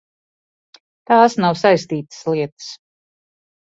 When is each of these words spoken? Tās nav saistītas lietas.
Tās 1.13 1.37
nav 1.43 1.61
saistītas 1.67 2.27
lietas. 2.35 2.75